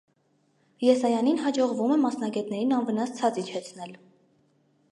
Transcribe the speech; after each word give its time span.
Եսայանին 0.85 1.37
հաջողվում 1.43 1.93
է 1.95 1.99
մասնագետներին 2.05 2.73
անվնաս 2.81 3.15
ցած 3.21 3.41
իջեցնել։ 3.43 3.97